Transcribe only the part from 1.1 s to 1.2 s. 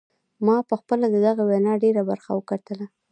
د